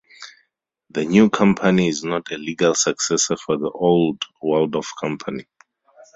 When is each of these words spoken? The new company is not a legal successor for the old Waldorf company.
The 0.89 1.05
new 1.05 1.29
company 1.29 1.87
is 1.87 2.03
not 2.03 2.31
a 2.31 2.37
legal 2.39 2.73
successor 2.73 3.35
for 3.37 3.57
the 3.59 3.69
old 3.69 4.23
Waldorf 4.41 4.93
company. 4.99 5.45